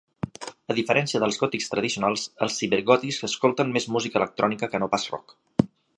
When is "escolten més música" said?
3.29-4.23